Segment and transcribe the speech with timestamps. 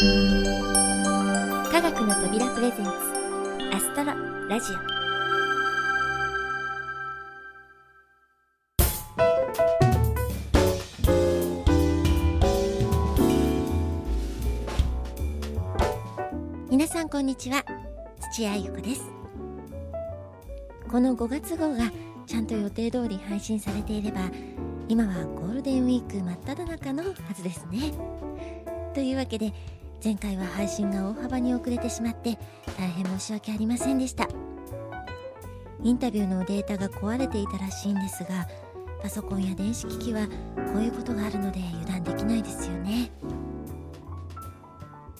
[0.00, 0.06] 科
[1.82, 2.90] 学の扉プレゼンツ
[3.70, 4.14] アストロ
[4.48, 4.76] ラジオ。
[16.70, 17.62] 皆さんこんにちは。
[18.32, 19.02] 土屋ゆ子です。
[20.90, 21.92] この5月号が
[22.26, 24.30] ちゃんと予定通り配信されていれば
[24.88, 27.92] 今はゴールデンウィーク真っ只中のはずですね。
[28.94, 29.52] というわけで
[30.02, 32.38] 前回は配信が大幅に遅れてしまって
[32.78, 34.28] 大変申し訳ありませんでした。
[35.82, 38.48] インタビューのデータが壊れていたらしいんですが
[39.02, 40.26] パソコンや電子機器は
[40.72, 43.10] こういうことがあるので油断できないですよね。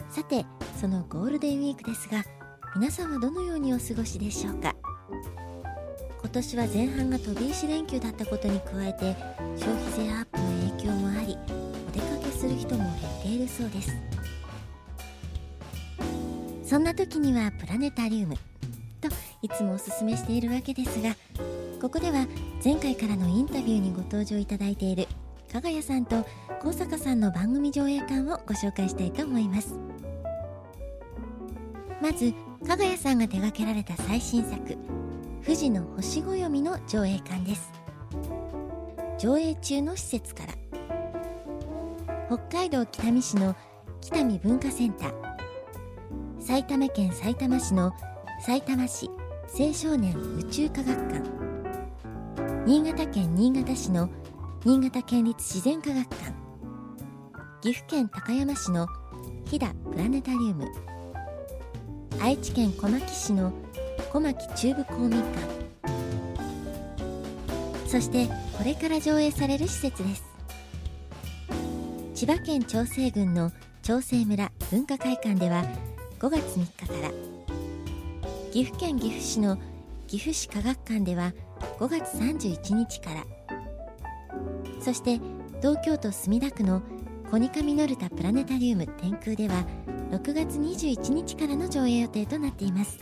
[0.09, 0.45] さて
[0.79, 2.23] そのゴールデンウィークですが
[2.75, 4.75] 皆さんはどのようにお過ごしでしょうか？
[6.21, 9.15] 今年は前半が飛び石連休だったことに加えて
[9.57, 13.91] 消費税アップの影響もありお出かけする人も減っているそうです。
[16.71, 18.35] そんな時にはプラネタリウム。
[19.01, 19.09] と
[19.41, 21.17] いつもおすすめしているわけですが
[21.81, 22.25] ここでは
[22.63, 25.05] 前回からのインタビューにご登場いただいている
[25.51, 26.25] 加賀谷さんと
[26.61, 29.75] 高坂さんの番組上映館をご紹介したいと思います。
[32.01, 32.33] まず
[32.65, 34.77] 加賀谷さんが手掛けられた最新作
[35.43, 37.69] 「富士の星暦」の上映館です。
[39.19, 40.53] 上映中の施設から。
[42.27, 43.57] 北海道北見市の
[43.99, 45.30] 北見文化センター。
[46.41, 47.93] 埼玉県さいたま市の
[48.43, 49.11] さいたま市
[49.57, 51.21] 青少年宇宙科学館。
[52.65, 54.09] 新潟県新潟市の
[54.65, 56.33] 新潟県立自然科学館。
[57.61, 58.87] 岐阜県高山市の
[59.45, 60.67] 飛騨プラネタリウム。
[62.19, 63.53] 愛知県小牧市の
[64.11, 65.25] 小牧中部公民館。
[67.87, 70.23] そしてこれから上映される施設です。
[72.15, 73.51] 千葉県長生郡の
[73.83, 75.65] 長生村文化会館では
[76.21, 77.11] 5月3日から。
[78.51, 79.57] 岐阜県岐阜市の
[80.05, 81.33] 岐阜市科学館では
[81.79, 83.25] 5月31日から。
[84.79, 85.19] そして
[85.61, 86.83] 東京都墨田区の
[87.31, 89.65] コニカミノルタプラネタリウム天空では
[90.11, 92.99] 6月21日からの上映予定となっています。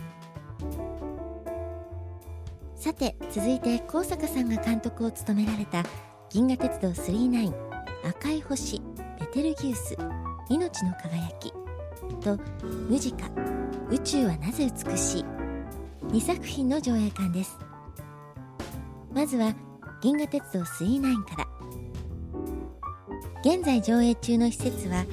[2.76, 5.84] さて続いて高坂さんが監督を務められた
[6.30, 7.54] 銀河鉄道999
[8.08, 8.82] 赤い星
[9.20, 9.98] ベテルギウス
[10.50, 11.59] 命の輝き。
[12.20, 12.38] と
[12.90, 13.30] ムジカ
[13.90, 15.26] 宇宙はなぜ美しい
[16.08, 17.58] 2作品の上映館です。
[19.14, 19.54] まずは
[20.02, 21.48] 銀河鉄道999から。
[23.44, 25.06] 現在上映中の施設は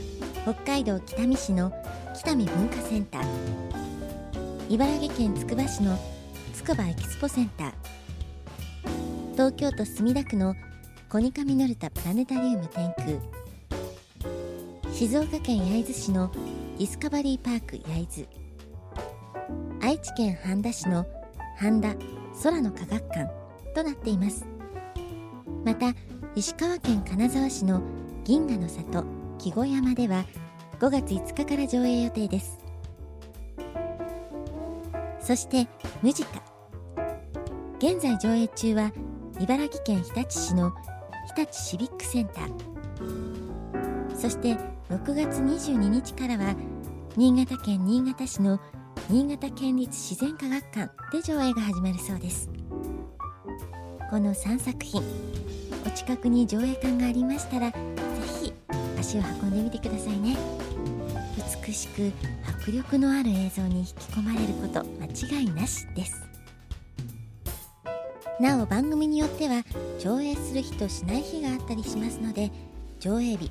[0.43, 1.73] 北海道北見市の
[2.15, 3.25] 北見文化センター。
[4.69, 5.99] 茨城県つくば市の
[6.53, 7.73] つくばエキスポセンター。
[9.33, 10.55] 東京都墨田区の
[11.09, 13.07] コニカミノルタプラネタリウム天空。
[14.93, 16.33] 静岡県焼津市の
[16.79, 18.29] ディスカバリーパーク焼津
[19.81, 21.07] 愛知県半田市の
[21.57, 21.95] 半田
[22.43, 23.31] 空の科学館
[23.75, 24.45] となっています。
[25.65, 25.95] また
[26.35, 27.81] 石川県金沢市の
[28.25, 29.05] 銀河の里
[29.39, 30.27] 木小山では
[30.79, 32.59] 5月5日から上映予定です。
[35.19, 35.67] そして
[36.03, 36.43] ムジカ
[37.79, 38.93] 現在上映中は
[39.41, 40.75] 茨城県日立市の
[41.35, 44.15] 日立シビックセンター。
[44.15, 46.55] そして6月22日からは
[47.17, 48.61] 新潟県新潟市の
[49.11, 52.49] 新潟県立自然科学館で上映が始まるそうです。
[54.09, 55.03] この3作品
[55.85, 57.77] お近くに上映館がありましたらぜ
[58.41, 58.53] ひ
[59.01, 60.37] 足を運んでみてくださいね。
[61.67, 62.13] 美しく
[62.61, 66.15] 迫力のある映像に引き込まれること間違いなしです。
[68.39, 69.65] なお番組によっては
[69.99, 72.53] 上映する日としない日があったりしますので
[73.01, 73.51] 上映日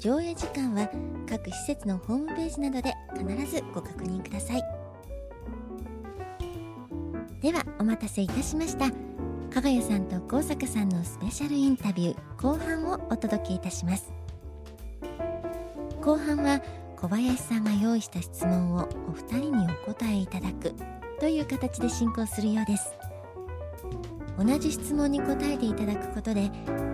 [0.00, 0.88] 上映時間は
[1.28, 4.62] 各施設のホームページなどで必ずご確認ください。
[7.42, 8.86] ではお待たせいたしました。
[9.50, 14.10] 加賀谷さんと高坂さんのスペシャルインタビュー後半をお届けいたします。
[16.00, 16.62] 後半は
[16.96, 20.72] 小林さんが用意した質問をお二人にお答えいただく
[21.20, 22.99] という形で進行するようです。
[24.40, 26.50] 同じ質問に答えていただくことで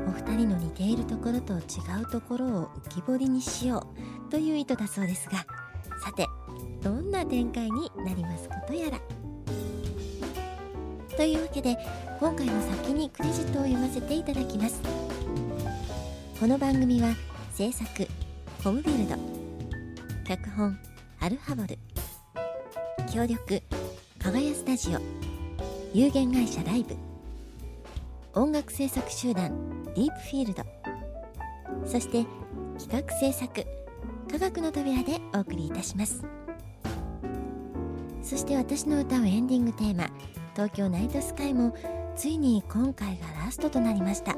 [0.08, 1.60] お二人の似ているところと違
[2.02, 3.86] うところを浮き彫りにしよ
[4.28, 5.46] うという意図だそうですが
[6.02, 6.26] さて
[6.82, 8.98] どんな展開になりますことやら。
[11.16, 11.76] というわけで
[12.18, 14.80] 今回の先にクレジットを読ませていただきます。
[16.40, 17.14] この番組は
[17.54, 18.08] 制作
[18.62, 19.14] コムビルド
[20.26, 20.76] 脚本
[21.20, 21.78] アルハボル
[23.14, 23.62] 協力
[24.18, 24.98] かがやスタジオ
[25.94, 27.15] 有限会社ライブ
[28.38, 30.62] 音楽制作集団ディープフィールド。
[31.86, 32.26] そして
[32.78, 33.64] 企画制作
[34.30, 36.22] 科学の扉でお送りいたします。
[38.20, 40.10] そして私の歌うエンディングテーマ
[40.52, 41.74] 東京ナイトスカイも
[42.14, 44.36] ついに今回がラストとなりました。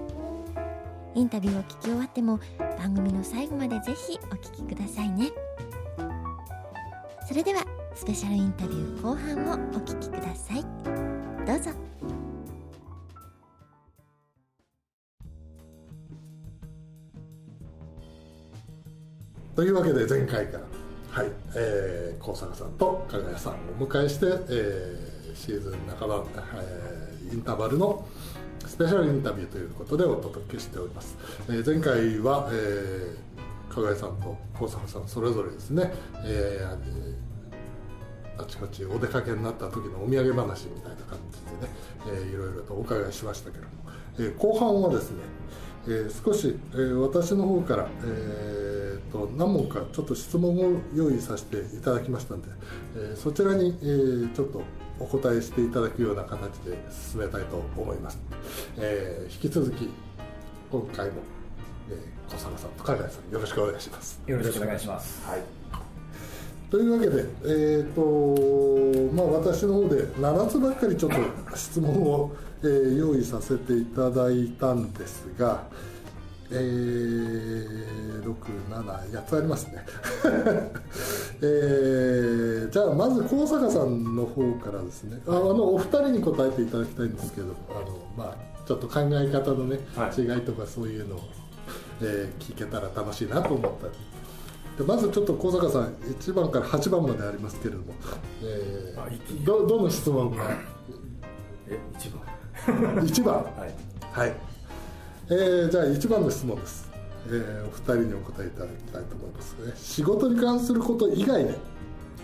[1.17, 2.39] インタビューを聞き終わっても
[2.79, 5.31] 番組の最後までぜひお聞きくださいね。
[7.27, 7.65] それでは
[7.97, 10.63] スペシャルインタビュー後半をお聞きください。
[11.45, 11.88] どうぞ。
[19.59, 20.63] というわけで前回から
[21.11, 26.25] はい、えー、高坂さんと加賀谷さんをお迎えして、えー、シーズン半ば、
[26.55, 28.07] えー、インターバルの
[28.65, 31.19] スペシャルインタビューということでお届けしております、
[31.49, 35.93] えー、前回は、えー、加賀谷さんと高坂さんそれぞれですね、
[36.25, 41.75] えー、あちこちお出かけになった時のお土産話みたいな感じでね、
[42.07, 43.71] えー、いろいろとお伺いしましたけども、
[44.21, 45.17] えー、後半はですね、
[45.89, 48.68] えー、少し、えー、私の方から、えー
[49.11, 52.49] と何問かちょっと質問を用意させていただきましたので、
[52.97, 54.63] えー、そちらに、えー、ちょっと
[55.01, 58.19] お答えしていただくような形で進めたいと思います、
[58.77, 59.89] えー、引き続き
[60.71, 61.15] 今回も、
[61.91, 64.21] えー、小坂さんと海外さんよろしくお願いします。
[64.27, 65.27] よろしくお願いします。
[65.27, 65.43] はい。
[66.71, 75.65] というわけで、えーとまあ、私の方で7つばっかりちょっと質問を、えー、用意させていただいたんですが、
[76.51, 79.85] えー、678つありますね、
[81.43, 85.21] えー、じゃあまず高坂さんの方からですね。
[85.27, 91.21] あのお二人に答えていただきたいんですけどあの、まあ、ちょっと考え方のね、はい、違いとかそういうのを、
[92.01, 93.89] えー、聞けたら楽しいなと思った
[94.83, 97.85] でまずちょっと高坂さん1番から8番までありますけれども、
[98.43, 100.45] えー、どどの質問が？
[101.69, 103.05] え1番。
[103.05, 103.35] 1番。
[103.35, 103.75] はい、
[104.13, 104.48] はい
[105.31, 106.91] えー、じゃあ1番の質問です、
[107.27, 109.73] えー、お二人にお答えいただきたいと思いますね。
[109.77, 111.55] 仕事に関すること以外で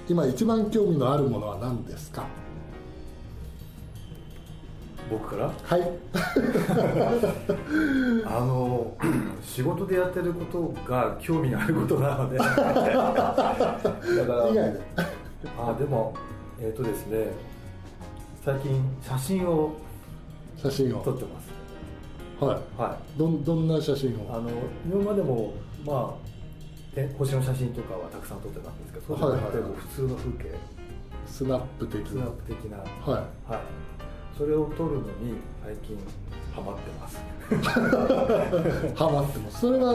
[0.09, 2.25] 今一番興味のあるものは何ですか？
[5.11, 5.53] 僕から？
[5.65, 5.83] はい。
[8.25, 8.97] あの
[9.45, 12.39] 仕事でやってることが興味のあることなので。
[12.41, 12.73] だから
[14.49, 14.81] 以外で。
[15.59, 16.15] あでも
[16.59, 17.33] えっ、ー、とですね
[18.43, 19.75] 最近写真を
[20.57, 21.03] 写真を。
[21.03, 21.53] 撮ってます
[22.41, 24.35] はい、はい、どどんな写真を？
[24.35, 24.51] あの
[24.87, 25.53] 今までも
[25.85, 26.25] まあ
[27.19, 30.55] 星の写真とかはたくさん撮ってたんですけどそうじゃなくても普通の風景。
[31.27, 32.07] スナップ的な。
[32.09, 32.79] スナップ的な。
[32.79, 33.61] はい、はい、
[34.39, 35.99] それを撮るのに最近
[36.55, 37.19] ハマってます。
[38.95, 39.61] ハマってます。
[39.61, 39.95] それは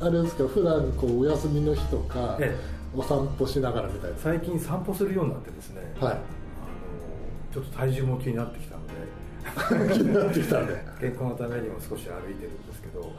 [0.00, 0.46] あれですか？
[0.48, 4.16] 普段こうお休みの日とか、ええ、お散歩しながらみたいな。
[4.18, 6.20] 最近散歩するようになってですね、はい、あの
[7.54, 8.75] ちょっと体重も気になってきた
[9.92, 10.74] 気になってきたんで。
[11.00, 13.10] 健康のためにも少し歩いてるんですけど、はい、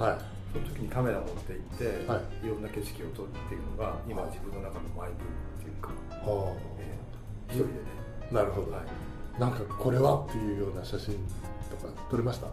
[0.54, 5.30] その時にカメラ持って行って、はい、いろんな景色を撮るっていうのが今自分の中のマイブー
[5.62, 5.90] っていうか、
[6.30, 6.58] はあ。
[6.80, 7.80] えー、一人でね。
[8.32, 11.16] なるほど、はい、なんかこれはっていうような写真
[11.70, 12.48] とか撮れました？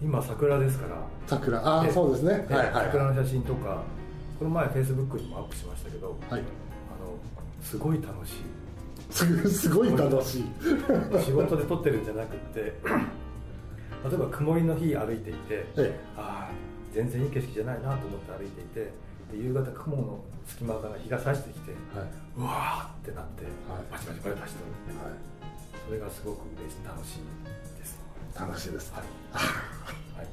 [0.00, 0.96] 今桜ですから。
[1.26, 1.58] 桜。
[1.58, 3.82] ああそうですね、はいはい、桜の写真とか
[4.38, 6.40] この前フェイスブックにもアップしましたけど、はい、あの
[7.62, 8.34] すごい楽しい
[9.48, 10.44] すごい楽しい。
[11.24, 12.60] 仕事で撮ってるんじゃなくて
[14.08, 16.50] 例えば曇りの日歩いていて、ええ、ああ
[16.94, 18.80] 全然いい景色じゃないなと思って歩いていて
[19.32, 22.08] で夕方雲の隙間から日が差してきて、はい、
[22.38, 24.56] うわーってなって、はい、バチバチバチ走っ
[24.88, 25.16] てる、はい、
[25.86, 27.98] それがすごく嬉しい楽しいです。
[28.38, 28.92] 楽しいです。
[28.94, 29.04] はい、
[30.16, 30.28] はい。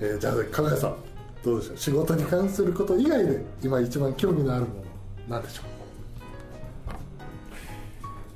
[0.00, 0.96] えー、じゃあ金谷さん
[1.44, 1.76] どうでしょう？
[1.76, 4.74] 仕事に関すること以外で今一番興味のあるも
[5.28, 5.77] のなんでしょう？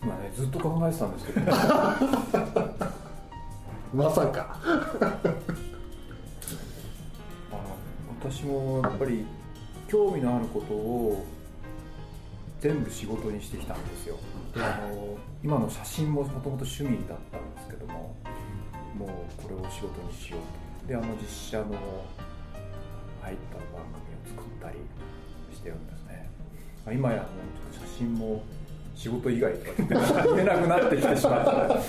[0.02, 1.40] 今ねずっと考えてたんですけど、
[3.94, 4.58] まさか。
[7.52, 7.56] あ
[8.20, 9.24] 私もやっぱり
[9.86, 11.24] 興味のあることを
[12.60, 14.16] 全部仕事にしてきたんですよ。
[14.54, 18.14] であの今の写真ももともと趣味だったんですけども
[18.96, 20.40] もうこれを仕事にしよう
[20.82, 20.88] と。
[20.88, 24.78] であの実写の入った番組を作ったり
[25.54, 26.28] してるんですね。
[26.92, 27.28] 今やもう
[27.70, 28.42] ちょっと写真も
[29.02, 31.82] 仕事以外とか言えなくなってきてしまう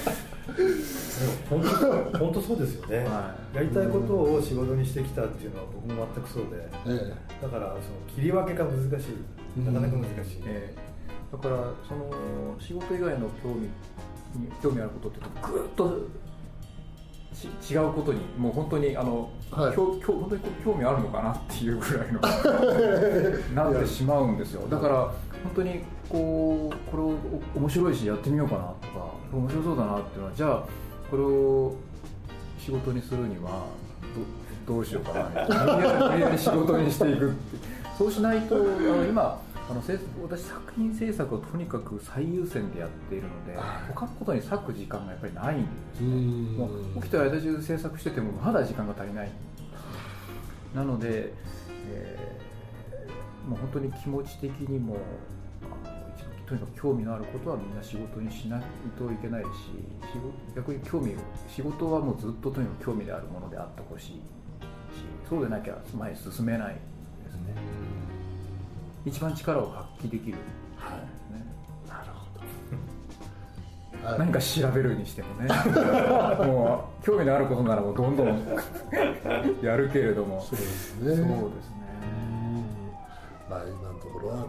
[1.47, 7.81] 本当本当そうですよね、はい、やりたいことを仕事にしてきたっていうのは僕も全くそうで、ええ、だからその
[8.15, 9.61] 切り分けが難しい。
[9.61, 10.75] なかなか難しい、ええ、
[11.31, 11.55] だから
[11.87, 12.09] その
[12.59, 13.69] 仕事以外の興味
[14.41, 16.07] に興味あることってぐっと
[17.71, 22.19] 違うことにもう本当にあの、はい、本当に興味あるのかなっていうぐらいの
[23.71, 24.67] なってしまうんですよ。
[24.67, 25.13] だから
[25.43, 27.15] 本当にこうこれを
[27.55, 30.63] 面白いしやってみようかなとか面白そうだなっていうのはじゃあ
[31.09, 31.75] これを
[32.59, 33.65] 仕事にするには
[34.65, 35.29] どうしようかな
[36.09, 37.57] 無理やり仕事にしていくって
[37.97, 43.93] そうしないとあの今あのせ私作品制作をとにかく最優先でやっているのではい。
[43.93, 46.13] 他のことに割く時間がやっぱりないんですうね。
[46.15, 46.57] ん。
[46.57, 49.31] もう起きてる間中制作しててもまだ時間が足りない。
[50.75, 51.33] なので、
[51.91, 52.52] えー
[53.47, 54.97] もう本当に気持ち的にも
[56.45, 58.63] とにかく興味のあることはみんな仕事にしない
[58.97, 59.47] といけないし
[60.11, 61.15] 仕事逆に興味
[61.47, 64.19] 仕事はもうずっととにかく興味であるものであってほしいし
[65.27, 67.55] そうでなきゃ前に進めないですね。
[69.05, 70.37] 一番力を発揮できる、
[70.77, 70.97] はい。
[71.33, 71.43] ね、
[71.89, 72.39] なるほ
[74.03, 74.07] ど。
[74.07, 75.49] は い何か調べるにしてもね。
[76.45, 78.27] もう興味のあることならもうどんどん
[79.61, 80.41] やるけれども。
[80.41, 81.33] そうですそうですねね
[83.53, 84.47] まあ今のところはもう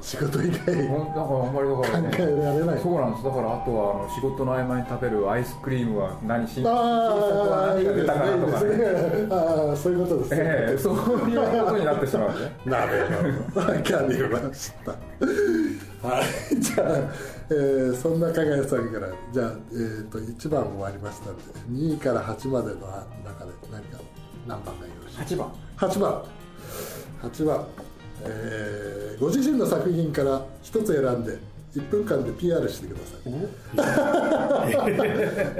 [0.00, 2.78] 仕事以外だからあんまりだから考えられない。
[2.78, 3.24] そうなんです。
[3.24, 8.70] だからあとはあの仕事の合間に食べるアイスクリームは何新新作あはあいいですね何が出たかなとかね。
[8.70, 13.06] いいですねああそういうことですね、ええそういうことになってしまうねなる
[13.54, 13.60] ほど。
[13.60, 14.90] わかりました。
[16.06, 16.20] は
[16.52, 16.60] い。
[16.60, 16.88] じゃあ、
[17.48, 22.80] えーそんな加賀谷さんからじゃあ、えー、と1番終わりましたんで2位から8までの
[23.24, 23.98] 中で何か
[24.46, 25.52] 何番がよろしい8番。
[25.78, 26.24] 8番。
[27.22, 27.66] 8番、
[28.22, 31.38] えーご自身の作品から一つ選んで
[31.74, 33.28] 1分間で PR してください。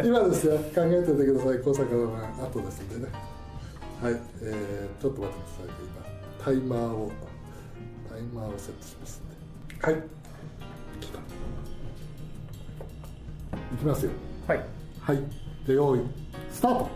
[0.06, 3.12] 今ですよ考えておいてください小坂さんは後ですんでね。
[4.02, 5.73] はい、えーちょっと待ってくださいね
[6.38, 7.11] 今タイマーを
[8.11, 9.34] タイマーをセットしますんで。
[9.87, 9.94] はい。
[11.00, 11.18] 来た。
[11.18, 11.23] い
[13.78, 14.11] きますよ。
[14.49, 14.61] はい、
[15.00, 15.18] はい。
[15.66, 16.00] で用意。
[16.52, 16.88] スタート。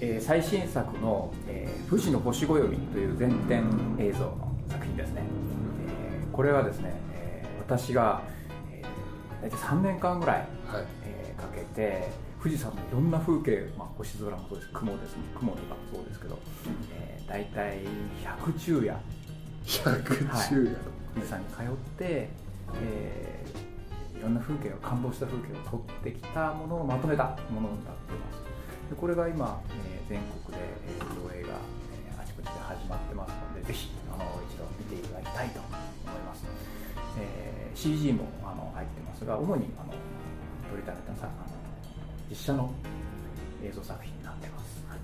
[0.00, 3.64] えー最新作の「えー富士の星暦」という前編
[3.98, 5.22] 映像の作品ですね、
[5.88, 8.22] えーこれはですね、えー私が、
[8.70, 10.46] えー大体3年間ぐらいはい。
[11.04, 12.08] えーかけて
[12.42, 16.38] 富士山のいろんな風景、まあ、星空もそうです雲です雲とかもそうですけど、
[16.94, 17.78] えー、大体
[18.24, 18.96] 100昼夜。
[19.64, 20.52] 110はい。
[20.52, 20.76] 夜、
[21.14, 21.64] 富士山に通っ
[21.98, 22.28] て、
[22.80, 23.66] えー
[24.18, 28.40] いろんな風景を感動した風景を撮ってきたものをまとめたものになっています。
[28.90, 31.48] でこれが今、えー全国で、えー上映が、
[32.08, 33.90] えーあちこちで始まってますのでぜひ
[34.48, 35.72] 一度見ていただきたいと思い
[36.22, 36.44] ます、
[37.18, 39.92] えー CG もあの入ってますが主にあの
[40.70, 41.56] 撮りためたさあの
[42.30, 42.72] 実写の
[43.62, 44.98] 映像作品になってます、はい、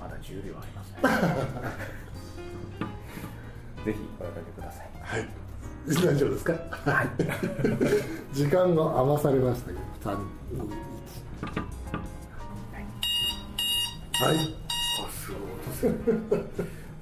[0.00, 0.98] まだ10秒ありますね。
[3.84, 4.88] ぜひお出かけください。
[5.02, 5.28] はい。
[5.86, 6.52] 大丈夫ですか？
[6.90, 7.08] はい。
[8.34, 10.16] 時間が余されましたけど3
[10.54, 10.72] 2
[11.52, 11.62] 1
[14.24, 14.36] はい。
[15.04, 15.94] あすごい音する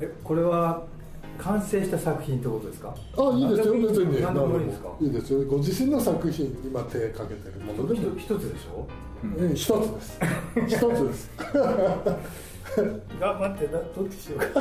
[0.02, 0.82] えこれは
[1.38, 2.94] 完成した作品ってことですか？
[3.16, 3.68] あいいです。
[3.68, 4.88] よ別に何でもいいんですか？
[5.00, 5.44] いいですよ。
[5.46, 8.86] ご自身の作品今手かけてるものでも一つでしょ？
[9.24, 9.54] うん。
[9.54, 10.18] 一つです。
[10.66, 11.30] 一つです。
[13.20, 14.60] 頑張ってなどっちしようか。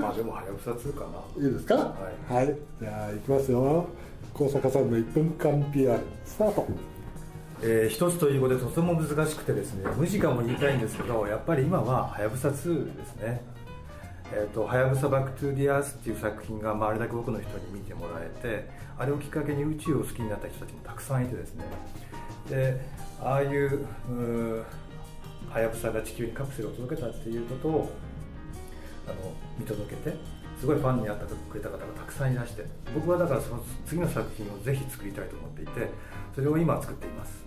[0.00, 1.04] まあでもはやぶさ2か
[1.36, 1.44] な。
[1.44, 1.74] いいですか？
[1.76, 3.86] はい、じゃあいきますよ。
[4.34, 6.66] 上坂さんの1分間 PR スタート
[7.66, 13.40] えー一つということでとても難しくてですね無時間も言いたいんですけどやっぱり今ははやぶさ2ですね。
[14.32, 18.68] えーとはやぶさバックトゥディアースっていう作品が、まあ、あれだけ多くの人に見てもらえて
[18.98, 21.64] あれをきっかけに宇宙を好きになった人たちもたくさんいてですね。
[22.50, 22.80] で
[23.22, 24.64] ああいうう
[25.50, 27.92] はやぶさが地球にカプセルを届けたっていうことを
[29.06, 30.16] あの見届けて
[30.58, 35.90] すごいファンになってくれた方がたくさんいらして僕はだからその次の作品をぜひ作りたいと思っていて
[36.34, 37.44] それを今作っています。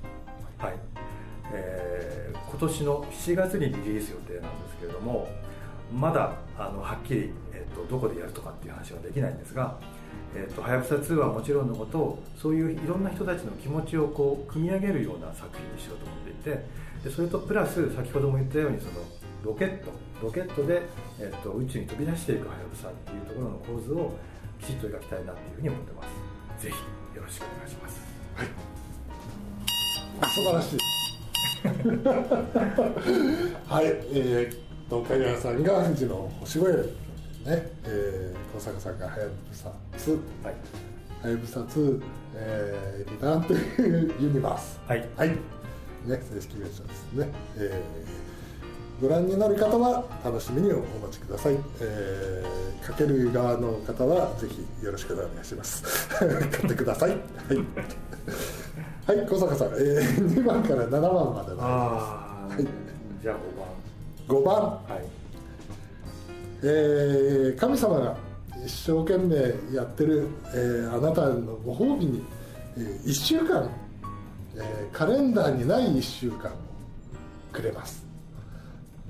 [0.58, 0.74] はい、
[1.54, 2.18] えー
[2.50, 5.28] 今年の7月にリリース予定なんですけれども
[5.94, 9.78] まだあのはっきり、えっとどこでやるとかっていう話はできないんですが
[10.36, 16.66] 「えっとはやぶさ2」はもちろんのことそういういろんな人たちの気持ちをこう組み上げるような作品にしようと思っていて
[17.04, 18.94] でそれとプラス先ほども言ったようにその
[19.44, 19.92] ロケット
[20.22, 20.82] ロケットで、
[21.20, 24.14] えっと宇宙に飛び出していくはやぶさっていうところの構図を
[24.60, 26.04] きちっと描きたいなっていうふうに思ってま
[26.58, 26.64] す。
[26.64, 26.76] ぜひ
[27.16, 28.02] よろしくお願いします。
[28.36, 28.77] はい。
[30.26, 30.80] 素晴らしい。
[33.68, 36.96] はいえーと加賀さんが富士の星越
[37.46, 37.72] えね。
[37.84, 40.56] えー、小坂さんがはやぶさ2はい。
[41.24, 42.02] はやぶさ2、
[42.36, 44.80] えー、リターンというユニバース。
[44.88, 45.08] はい。
[45.16, 45.38] はい、ね、
[46.06, 48.08] 正式名称ですね、えー
[49.00, 56.08] ご覧になる方は楽しみにお待ちください、えーかける側の方はぜひよろしくお願いします。
[56.18, 57.12] 買ってください。
[57.12, 57.20] はい、
[59.08, 61.62] はい、小坂さん、えー、 2番から7番までの。
[61.62, 62.68] ああ、はい。
[63.22, 63.36] じゃあ
[64.28, 64.42] 5番。
[64.42, 65.06] 5番、はい。
[66.64, 68.18] えー神様が
[68.66, 72.24] 一生懸命やってる、えーあなたのご褒美に、
[72.78, 73.70] え1週間、
[74.56, 76.56] えーカレンダーにない1週間を
[77.54, 78.06] くれます。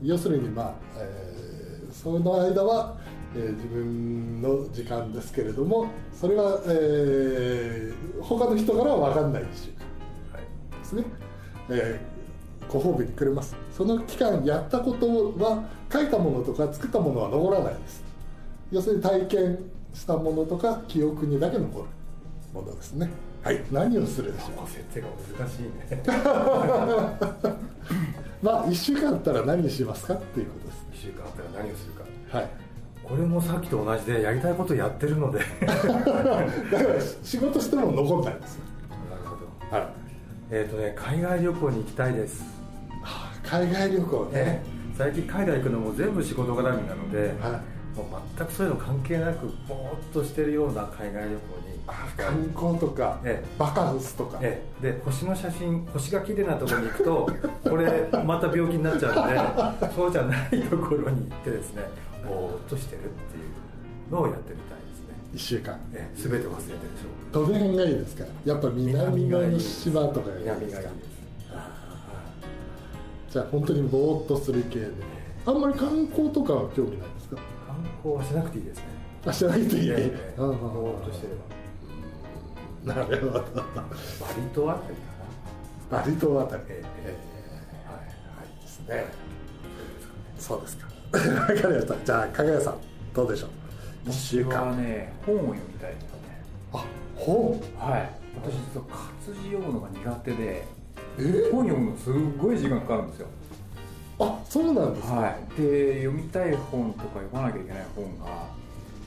[0.03, 2.97] 要するにまあ、えーその間は、
[3.35, 9.71] えー自分の時間ですけれどもそれは、えー他の人からは分かんない1週間。
[9.71, 9.76] はい
[10.87, 11.03] ですね、
[11.69, 12.17] えー
[12.69, 13.55] ご褒美にくれます。
[13.71, 15.07] その期間やったこと
[15.39, 18.03] は書いたものとか作ったものは残らないです。
[18.73, 19.57] 要するに体験
[19.93, 21.85] したものとか記憶にだけ残る
[22.53, 23.09] ものですね。
[23.41, 23.61] はい。
[23.71, 24.69] 何をするでしょう？
[24.69, 25.07] 設定が
[25.39, 26.03] 難しいね。
[28.43, 30.15] まあ1週間あったら何しますか？
[30.15, 32.03] っていうことです1週間あったら何をするか。
[32.37, 32.49] はい。
[33.01, 35.39] これもさっきと同じでやりたいことやってるので。
[35.39, 35.45] な
[36.43, 38.63] るだから仕事しても残んないんですよ。
[39.23, 39.37] ほ
[39.71, 39.77] ど。
[39.77, 39.87] はい
[40.49, 42.43] えっ、とね海外旅行に行きたいです。
[43.43, 44.61] 海外旅行ね、
[44.97, 47.61] 最近海外行くのも全部仕事絡みなので、は
[47.93, 47.97] い。
[47.97, 51.77] もう全くそういうの関係なくぼーっとしてるような海外旅行に。
[51.87, 53.47] あ観光とか、ええ。
[53.57, 54.91] バカンスとか、ええ。
[54.91, 57.29] で星の写真星が綺麗なところに行くと
[57.69, 61.83] これまた病気になっちゃうのでそうじゃないところに行ってですね
[62.27, 63.41] ぼーっとしてるってい
[64.09, 64.76] うのをやってみたい
[65.33, 67.33] 1週間ええ全て忘れてるでしょ。
[67.33, 70.81] どの辺がいいですかやっぱ南の島とかがいい南ですか。
[70.83, 71.17] がいいです。
[73.33, 74.91] じゃあ本当にぼーっとする系で。
[75.45, 77.35] あんまり観光とかは興味ないですか？
[77.67, 78.83] 観光はしなくていいですね。
[79.25, 81.33] あしなくていい、ぼーっとしてれ
[82.85, 82.95] ば。
[82.95, 83.39] なるほど。
[83.41, 83.43] バ
[84.37, 85.01] リ島あたりか
[85.91, 87.15] バリ島あたり、えええ
[87.85, 88.61] えはいはい。
[88.61, 89.05] ですね
[90.39, 90.87] そうですか。
[91.17, 91.95] わかりました。
[92.05, 92.75] じゃあ加賀谷さん
[93.13, 93.49] どうでしょう？
[94.07, 94.77] 1週僕は間。
[94.77, 96.09] ね本を読みたいですね。
[96.73, 96.83] あ
[97.15, 97.51] 本？
[97.79, 98.09] はい。
[98.43, 100.65] 私実は活字読むのが苦手で
[101.19, 101.21] え？
[101.21, 103.27] ー本読むのすっごい時間かかるんですよ。
[104.19, 105.61] あそうなんですか、はい。
[105.61, 108.25] で読みたい本とか読まなきゃいけない本が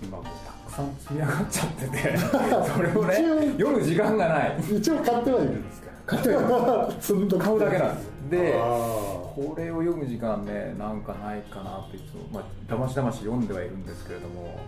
[0.03, 2.17] 今もうたくさん積み上がっちゃってて
[2.77, 4.57] それをね読む時間がない。
[4.77, 5.91] 一応買ってはいるんですか？
[6.07, 8.11] 買っては積 んどく買うだけなんです。
[8.31, 14.59] であこれを読む時間ねなんかないかなっていつもまあだましだまし読んではいるんですけれども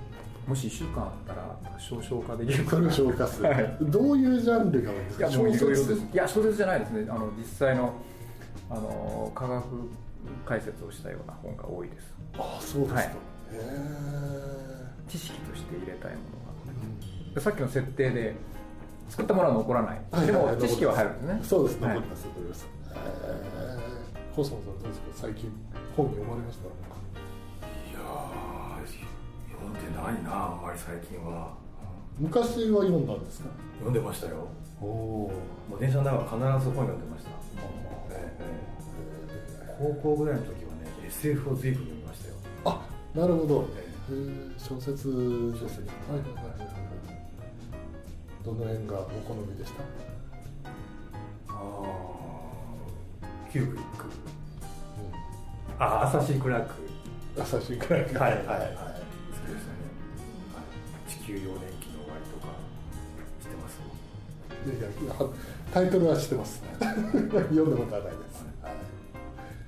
[0.46, 2.90] もし1週間あったら多少消化できるかな。
[2.90, 3.76] 消化する、はい。
[3.80, 5.30] どういうジャンルが多いですか？
[5.30, 5.94] 小説？
[6.12, 7.06] いや小説じゃないですね。
[7.08, 7.94] あの実際の
[8.70, 9.64] あの科学
[10.44, 12.14] 解説をしたような本が多いです。
[12.38, 13.06] あそうですか、はい。
[13.06, 13.10] へ
[13.52, 13.58] え
[15.08, 18.34] 知識として入れたいものがさっきの設定で
[19.08, 21.40] 作ったものは残らない、でも知識は入るんですね。
[21.42, 21.94] そうですはい。
[21.94, 22.24] 残ります。
[22.24, 22.64] 残ります。
[22.64, 23.78] へえ
[24.34, 25.06] コウさんさんどうですか？
[25.14, 25.52] 最近
[25.96, 26.91] 本読まれました？
[29.92, 31.54] ないなあんまり最近は。
[32.18, 33.48] 昔は読んだんですか？
[33.78, 34.46] 読んでましたよ。
[34.80, 35.32] おお
[35.70, 36.24] もう電車の中は
[36.58, 37.30] 必ず本読んでました、
[38.10, 42.34] ええ高校ぐらいの時はね SF を随分読みましたよ。
[42.64, 42.80] あ
[43.14, 43.68] なるほど。
[43.76, 46.72] えへえ小説小説はいはいはいはい。
[48.44, 49.82] どの辺がお好みでした？
[51.48, 51.56] ああ
[53.52, 54.04] キューブリック。
[55.78, 56.74] あアサシンクラーク。
[57.36, 58.91] 優しいくらいはいはいはいはい、
[61.32, 62.52] 地球幼年期の終わりとか
[63.40, 63.80] 知ってます？
[64.66, 65.26] いやいや
[65.72, 66.62] タイトルは知ってます。
[66.78, 68.72] 読んだことはないです、はい、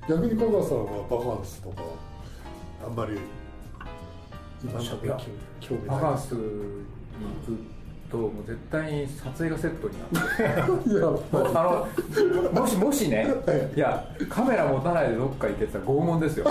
[0.08, 1.76] 逆に香川さんはバカンスとか
[2.86, 3.18] あんまり
[4.62, 5.18] 今しゃべいや
[5.60, 5.96] 興味ない。
[5.96, 6.46] バカンスに行
[7.46, 7.58] く
[8.10, 10.42] ともう絶対に撮影がセットになって。
[10.90, 11.88] いやあ
[12.52, 13.80] のもしもしね えい。
[13.80, 16.44] やカメラ持たないでどっか行けてたら拷問ですよ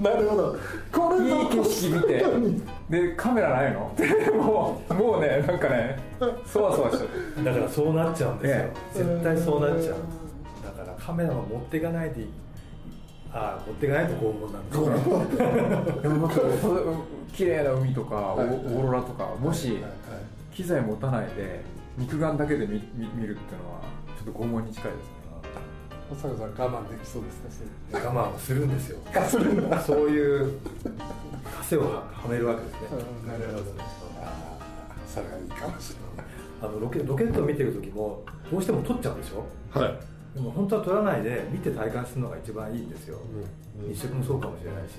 [0.00, 0.56] なるほど。
[0.92, 2.24] これいい景色見て。
[2.90, 3.90] でカメラないの？
[3.94, 5.98] っ てもうもうねなんかね
[6.46, 9.94] そわそわしてだからそうなっちゃうんですよ、え絶対そうなっちゃう。
[10.64, 12.28] だからカメラは持っていかないでいい。
[13.32, 16.40] ああ持っていかないと拷問なんですよでも僕
[17.34, 18.48] 綺麗な海とかオはい。
[18.48, 19.82] オーロラとかもしはい。
[19.82, 19.92] はい。
[20.54, 21.60] 機材持たないで
[21.98, 23.80] 肉眼だけで見見見るっていうのは
[24.24, 25.15] ちょっと拷問に近いですね
[26.08, 27.98] 保坂さん我慢できそうですか？
[28.10, 28.98] 我慢するんですよ。
[29.14, 29.80] あするんだ。
[29.80, 30.58] そういう
[31.68, 32.78] 枷をはめるわけですね。
[33.26, 33.64] なるほど。
[35.08, 35.96] それがいいかもしれ
[36.62, 39.44] あのロケロケットを見てる時もどうしても撮っちゃうでしょ？
[39.78, 39.98] ないはい。
[40.34, 43.18] でも本当は撮らないで見て体感するのが一番いいんですよ、
[43.82, 43.92] うん。
[43.94, 44.96] 日食もそうかもしれないし、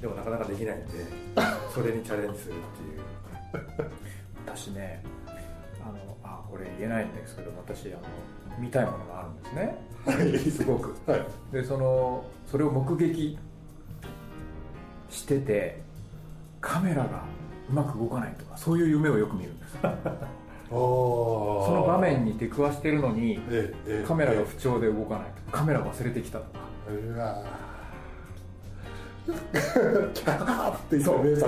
[0.00, 0.88] でもなかなかできないんで
[1.72, 3.90] それにチャレンジするっていう。
[4.46, 5.02] 私ね
[5.82, 8.02] あのあこれ言えないんですけど私あの
[8.58, 9.78] 見たいものがあるんですね。
[10.06, 10.50] はい。
[10.50, 10.94] すごく。
[11.10, 11.26] はい。
[11.52, 13.38] でそのそれを目撃
[15.10, 15.82] してて
[16.60, 17.24] カメラが
[17.70, 19.78] うまく動かないとかそういう夢をよく見るんです。
[20.70, 23.38] おその場面に出くわしてるのに
[24.06, 26.60] カメラが不調で動かないとかカメラ忘れてきたとか。
[26.88, 27.42] うわ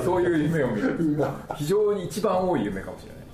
[0.03, 1.25] そういう夢を見る。
[1.57, 3.26] 非常に一番多い夢かもしれない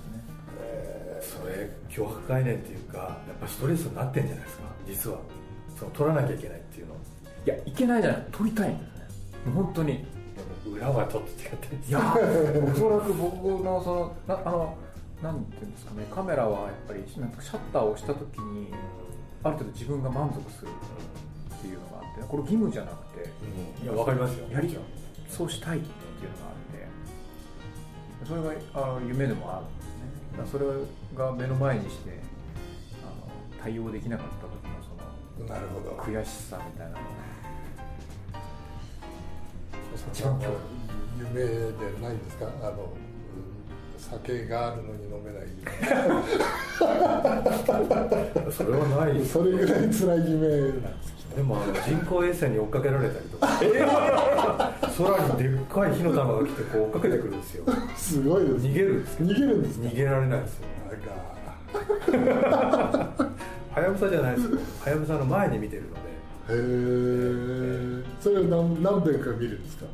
[1.95, 4.63] 脅迫概念っていうかやっぱストレスになってんじゃないですか？
[4.87, 5.19] 実は。
[5.77, 6.93] その取らなきゃいけないっていうの。
[7.45, 8.25] いやいけないじゃない。
[8.31, 9.51] 撮りたいんですね。
[9.53, 10.05] もう本当に。
[10.65, 14.77] 裏はちょっと違っていやおそらく僕のそのなあの
[15.21, 16.05] なんていうんですかね。
[16.13, 18.73] カメラはやっぱりシャッターを押した時に
[19.43, 23.29] ある程度自分が満足するっていうのがあってこれ義務じゃなくて
[23.83, 24.47] いやわかりますよ。
[24.51, 24.77] やり
[25.29, 25.91] そうしたいってい
[26.27, 26.55] うのがあっ
[28.23, 28.27] て。
[28.27, 29.65] それがあの夢でもある。
[29.65, 29.82] んで
[30.51, 30.65] それ
[31.15, 32.11] が目の前にして
[33.03, 34.81] あの対応できなかった時の
[35.37, 35.91] そのなるほど。
[36.01, 37.01] 悔しさみたいなのが。
[40.11, 40.39] 一番
[41.19, 41.49] 夢で
[42.01, 42.47] ないんですか？
[42.61, 42.93] あのうん
[43.97, 45.47] 酒があるのに飲めない
[48.51, 49.25] それはない。
[49.25, 50.47] それぐらい辛い夢
[50.81, 53.47] なんですでもあの人工衛星に追っかけられたりとか。
[54.95, 57.65] 空にでっかい火の玉が来てこう追っかけてくるんですよ。
[57.97, 58.65] すごいです。
[58.67, 60.67] 逃げるんですけ逃げるんですど逃げられないですよ。
[63.73, 64.51] はやぶさじゃないです。
[64.51, 65.99] よはやぶさの前に見てるので。
[65.99, 66.03] へ
[66.49, 69.85] えそれを何何遍か見るんですか？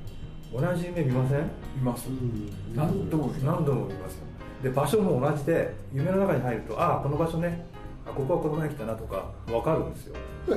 [0.54, 1.39] 同じ夢見ません？
[1.39, 1.43] い
[1.82, 2.10] ます。
[2.10, 2.49] ん。
[2.75, 4.19] 何度も何度も見ますよ。
[4.63, 7.65] で場所も同じで夢の中に入るとああこの場所ね
[8.09, 10.15] あここはこの前来たなとか分かるんですよ。
[10.45, 10.53] す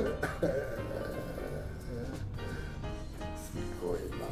[3.81, 4.25] ごいな。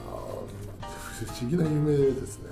[1.25, 2.49] 不思議な夢ですね。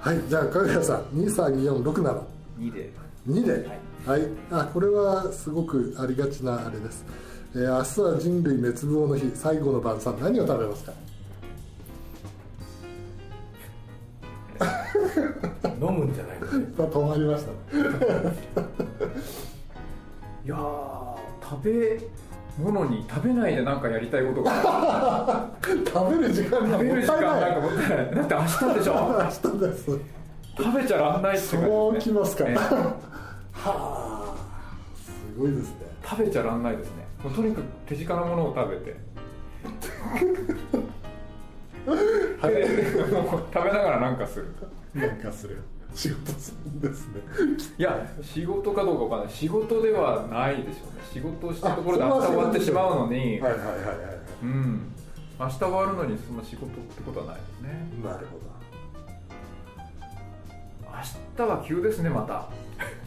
[0.00, 2.22] はいじゃあ影谷さん232467
[2.60, 2.92] 2で。
[3.28, 3.68] 2で？
[4.06, 7.04] はい、あこれはすごくありがちなあれです、
[7.54, 10.92] えー明日は人類滅亡の日最後の晩餐何を食べますか？
[15.80, 16.66] 飲むんじゃないのね。
[16.76, 17.50] ま あ止まりました。
[20.44, 22.00] いやー食べ
[22.58, 25.50] 物に食べないでなんかやりたいことが。
[25.62, 28.14] 食べる時間が食べる時間なんかももったいない。
[28.14, 28.94] だって明日でしょ。
[29.44, 29.98] 明日です。
[30.56, 32.56] 食べちゃらんないってそうきますか、ええ。
[32.56, 32.62] は
[33.54, 34.34] あ
[34.96, 35.86] すごいですね。
[36.04, 37.06] 食べちゃらんないですね。
[37.22, 38.96] もうとにかく手近なものを食べて。
[41.88, 44.46] でもう食べながらなんかする
[44.98, 45.58] なんかする
[45.94, 47.20] 仕事するんですね。
[47.78, 49.34] いや仕事かどうかわかんない。
[49.34, 51.02] 仕事ではないでしょうね。
[51.12, 53.58] 仕事をしたところであ明日終わってしまうのに、はいはいはいはい
[54.42, 54.92] うん。
[55.40, 57.88] 明日終わるのにそんな仕事ってことはないですね。
[58.04, 58.48] なるほど。
[60.90, 62.48] 明日は急ですねまた。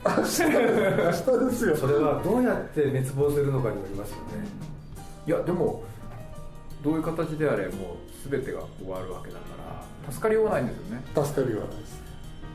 [0.03, 1.77] 明日ですよ。
[1.77, 4.47] それはどうやって滅亡するのかによりますよね。
[5.27, 5.83] いやでも
[6.83, 9.41] どういう形であれもう全てが終わるわけだか
[10.05, 11.03] ら助かりようがないんですよね。
[11.13, 12.01] 助かりはないです。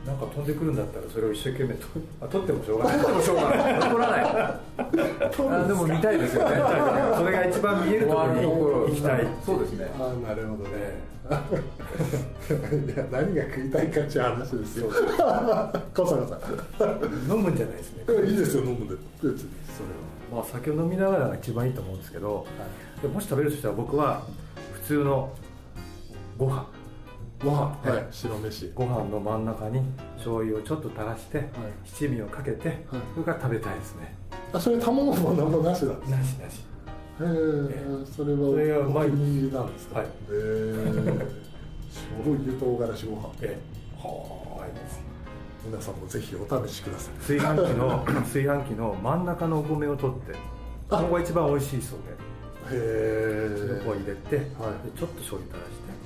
[0.05, 1.87] なんか飛んでくるんだったらそれを一生懸命と
[2.25, 2.99] あ取ってもしょうがない。
[2.99, 3.79] でもしょうがない。
[3.79, 4.23] 残らない。
[4.23, 4.59] あ
[5.67, 6.55] でも見たいですよね。
[7.17, 9.27] それが一番見えるところに行きたい。
[9.45, 9.91] そうですね。
[9.99, 11.17] ああなるほどね。
[11.27, 14.87] いや何が食いたいかっていう話ですよ。
[15.93, 17.29] 小坂さん。
[17.29, 18.03] 飲むんじゃないですね。
[18.29, 18.95] いいですよ飲むんで。
[19.21, 19.49] 別に。
[19.75, 19.89] それ
[20.31, 22.45] まあ酒を飲みながらが一番いいと思うんですけど、
[23.01, 24.23] でもし食べるとしたら僕は
[24.73, 25.31] 普通の
[26.37, 26.55] ご飯。
[26.55, 26.65] は
[27.43, 27.91] ご飯。
[27.91, 28.71] はい白飯。
[28.73, 29.81] ご飯の真ん中に
[30.15, 31.45] 醤油をちょっと垂らして、
[31.85, 34.15] 七味をかけて、それから食べたいですね。
[34.53, 36.63] あそれ卵も何もなしなんですなしなし。
[37.19, 37.25] へえ
[38.05, 39.07] それはそれがうまい。
[39.07, 39.99] お気に入りなんですか？
[39.99, 40.07] はい。
[40.07, 41.27] へえ
[42.23, 43.33] 醤油唐辛子ご飯。
[43.41, 43.59] え
[43.97, 44.67] はあ
[45.65, 47.13] 皆さんもぜひお試しください。
[47.19, 50.33] 炊飯器の炊飯器の真ん中のお米を取って
[50.89, 50.97] あ。
[50.97, 52.26] ここが一番美味しいそうで
[52.71, 54.73] へそれをこう入れて、はい。
[54.85, 55.97] でちょっと醤油垂らして。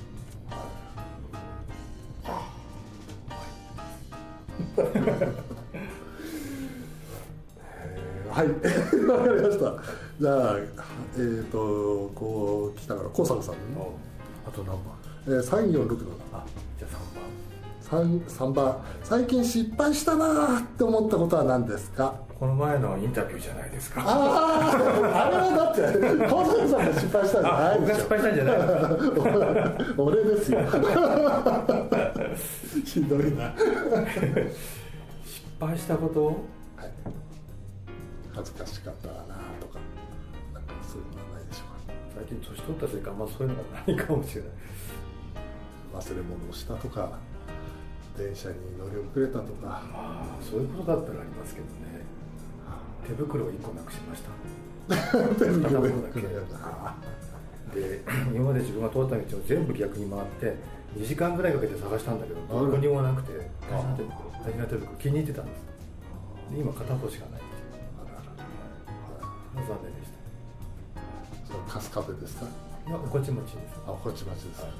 [8.30, 8.46] はい。
[9.06, 9.64] わかりました。
[10.20, 13.94] じゃあえっ、ー、とこう来たから高坂さんの、
[14.46, 15.02] あと何番？
[15.24, 16.61] えー、3467あじゃあ
[17.92, 18.74] 三三番
[19.04, 24.00] 最近失敗したなーって思ったことは何ですか？3番この前のインタビューじゃないですか。
[24.02, 25.82] あああれはだって
[26.26, 28.56] 高坂さんが失敗したんじゃない僕がでし失敗したんじゃない。
[29.98, 30.60] ょ俺ですよ。
[32.86, 33.52] ひどいな。
[35.22, 36.34] 失敗したこと？
[38.34, 39.14] 恥ずかしかったな
[39.60, 39.78] とか
[40.54, 41.70] なんかそういうのはないでしょう
[42.16, 44.50] 最近年取ったせいかあんまそういうのがないかもしれない。
[45.92, 47.18] か忘れ物をしたとか
[48.16, 52.04] 電車に乗り遅れたとかああそういうことだったらありますけどね。
[53.06, 54.30] 手袋を1個なくしました。
[55.38, 55.82] 手袋
[57.72, 58.02] で
[58.34, 60.56] 今まで自分が通った道を全部逆に回って
[60.96, 63.32] 2時間ぐらいかけて探したんだけどどこにもなくて
[63.70, 65.62] 大事な手袋大事な手袋気に入ってたんです。
[66.52, 67.40] で今片方しかない。
[67.40, 67.44] っ
[69.54, 70.10] ていう残念でし
[71.48, 72.46] その春日部ですか？
[72.84, 73.74] たいやこっちもちです。
[73.86, 74.70] あこっち町です、はい、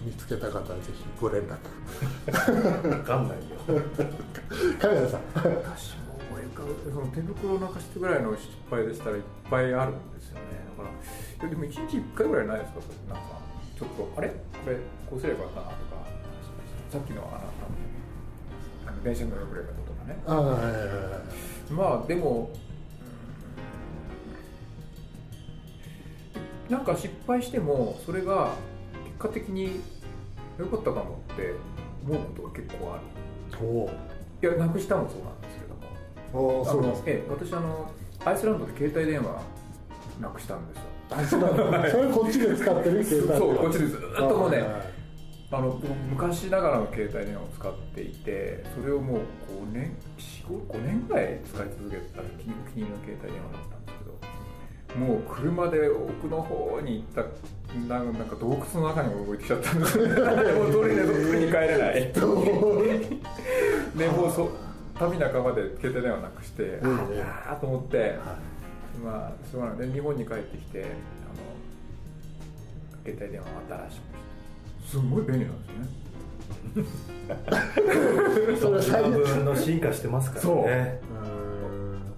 [0.00, 1.56] 見つけた方はぜひご連絡。
[2.82, 3.56] 分かんないよ。
[4.80, 5.20] 金谷さん。
[5.34, 10.40] 私も思い浮かその手袋を泣かしてぐらいの失敗でしたらいっぱいあるんですよね。
[10.76, 12.94] だからいやでも1日1回ぐらいないですかそれ。
[13.14, 13.40] なんか
[13.76, 14.28] ちょっとあれ？
[14.28, 14.34] こ
[14.70, 14.76] れ
[15.10, 15.98] こうすればよかったなとか。
[16.90, 17.30] さっきのあの
[18.86, 20.18] あの電車に乗るぐらいのこととかね。
[20.26, 21.18] ああはいはいは
[21.68, 22.68] いまあでも、うん
[26.68, 28.52] なんか失敗してもそれが結
[29.18, 29.80] 果的に
[30.58, 31.52] 良かったかもって
[32.06, 33.02] 思うことが結構ある。
[33.64, 33.90] お
[34.42, 35.74] いやなくしたもそうなんですけど
[36.44, 36.60] も。
[36.60, 37.90] おそうなんですあのええ私あの
[38.24, 39.42] アイスランドで携帯電話
[40.20, 40.84] なくしたんですよ。
[41.10, 43.38] あそうなんだそれこっちで使ってる携帯。
[43.38, 44.64] そうこっちでずっともうね
[45.50, 49.96] あの僕昔ながらの携帯電話を使っていてそれをもう5年
[50.46, 53.77] 45年ぐらい使い続けた気に気に入りの携帯電話だった
[54.96, 57.24] もう車で奥の方に行っ
[57.88, 59.84] たななんか洞窟の中にも動いてきちゃったんで
[60.54, 61.00] もう取り
[61.44, 62.12] に帰れない。
[63.96, 64.50] でもうそ
[64.98, 66.80] 旅半ばで携帯電話なくして、え
[67.22, 68.18] ああと思って、
[69.04, 69.78] まあしょうがない。
[69.88, 70.90] で日本に帰ってきてあの
[73.04, 74.18] 携帯電話を新しくして。
[74.88, 76.08] すごい便利なんですよね。
[78.58, 81.00] それ最今悪分の進化してますからね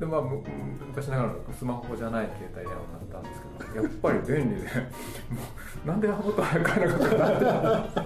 [0.00, 0.42] でまあむ
[0.88, 4.66] 昔ながらのスマホじゃない携帯電話だったんですけどやっぱり便利で
[5.30, 5.42] も
[5.84, 8.00] うなんであのこと早く買えなかったかなって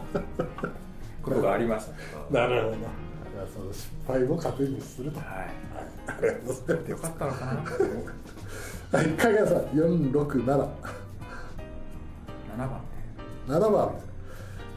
[1.22, 1.86] ことがありまし
[2.30, 2.76] たなるほど。
[3.52, 5.18] その失敗を糧にすると。
[5.20, 5.28] はい。
[5.28, 5.48] はい。
[6.06, 6.90] ありがとうございます。
[6.90, 8.98] よかったのかな。
[8.98, 10.56] はい、影谷さん、四六七、7
[12.58, 12.74] 番ね。
[13.48, 13.90] 七番。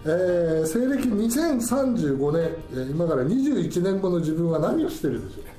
[0.06, 5.57] えー、西暦2035年、えー今から21年後の自分は何をしてるでしょう？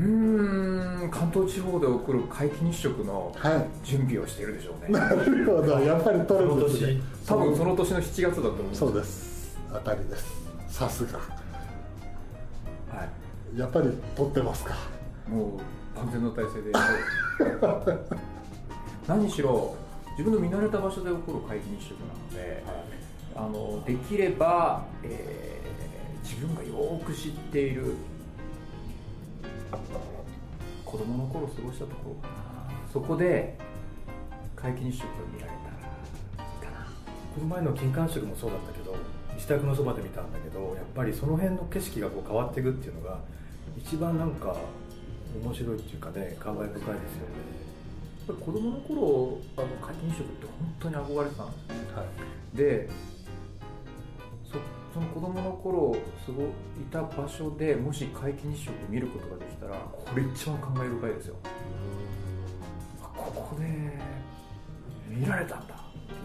[0.00, 3.38] ーん関東地方で起こる皆既日食のう。
[3.38, 4.92] は準備をしているでしょうい。
[4.92, 7.00] ねなるほど、やっぱり取るんですね。
[7.26, 9.58] 多分その年の7月だと思うんですそうです。
[9.72, 10.26] 当たりです。
[10.68, 11.18] さすが。
[11.18, 13.08] はい
[13.58, 14.74] やっぱり取ってますか。
[15.28, 15.50] もう
[15.96, 16.72] 万全の体制で
[19.06, 19.76] 何しろ
[20.18, 22.64] 自分の見慣れた場所で起こる皆既日食なので、
[23.36, 25.64] あのできれば、えー
[26.24, 27.94] 自分がよく知っている
[30.84, 32.34] 子供の頃過ごしたところかな。
[32.92, 33.58] そこで
[34.56, 35.68] 皆既日食が見られた
[36.38, 36.86] らいいかな。
[37.34, 38.96] この前の金環食もそうだったけど
[39.34, 43.18] 自宅のそばで見たんだけどやっぱりその辺の景色がこう変わっていくっていうのが
[43.76, 44.56] 一番なんか
[45.42, 46.94] 面白いっていうかね感慨深いですよね。
[48.26, 52.04] やっぱり子供の頃あの皆既日食って本当に憧れてたんですよは
[52.54, 52.56] い。
[52.56, 52.88] で
[54.94, 56.46] そその子供の頃過ごい
[56.88, 61.36] た場所でもし皆既日食を見ることができたらこれ一番感慨深いですよ。
[63.02, 63.64] あここで
[65.08, 66.20] 見られたんだっていう。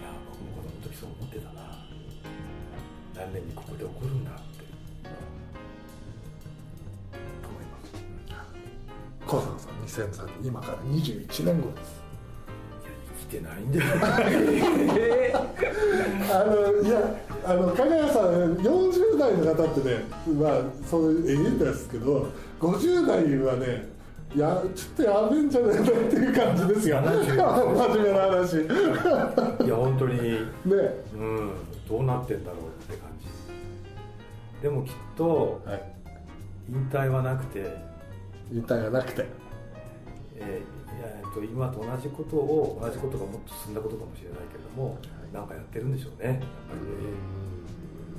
[0.00, 1.86] いや僕も子供の時そう思ってたな。
[3.14, 4.40] 何年にここで起こるんだって。
[7.40, 7.94] と思います。
[9.24, 12.02] 小坂さん、2003年、今から21年後です。
[12.82, 13.84] いや生きてないんだよ
[16.34, 20.04] あのいやあの加賀谷さん40代の方ってね
[20.38, 22.28] まあそういうええんですけど
[22.60, 23.88] 50代はね
[24.34, 26.98] いやちょっとやべえんじゃないかっていう感じですよ。
[26.98, 28.56] 70真面目な話。
[28.58, 30.18] ねいや本当に。
[30.18, 31.50] うん
[31.88, 32.60] どうなってんだろう
[32.92, 34.62] って感じ。
[34.62, 35.82] でもきっとはい。
[36.70, 37.76] 引退はなくて。
[38.52, 39.26] 引退がなくて。
[40.36, 44.98] えーいやえっと今と同じことを同じことがもっと進んだことかもしれないけれども
[45.32, 46.28] なんかやってるんでしょうね。
[46.28, 47.12] やっぱりね。